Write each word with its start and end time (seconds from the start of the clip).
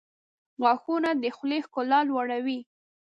•غاښونه 0.61 1.09
د 1.21 1.23
خولې 1.35 1.59
ښکلا 1.65 1.99
لوړوي. 2.09 2.59